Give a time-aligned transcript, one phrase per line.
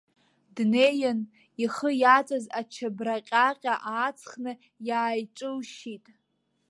[0.55, 1.19] Днеин,
[1.63, 4.51] ихы иаҵаз ачабра ҟьаҟьа ааҵхны
[4.87, 6.05] иааиҿылшьит.